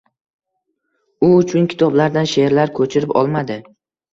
[1.27, 3.61] U uchun kitoblardan she’rlar ko‘chirib olmadi.